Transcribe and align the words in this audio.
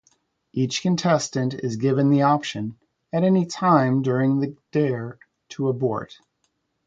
Each 0.51 0.81
contestant 0.81 1.53
is 1.53 1.75
given 1.75 2.09
the 2.09 2.23
option, 2.23 2.75
at 3.13 3.23
any 3.23 3.45
time 3.45 4.01
during 4.01 4.39
the 4.39 4.57
dare, 4.71 5.19
to 5.49 5.67
abort. 5.67 6.17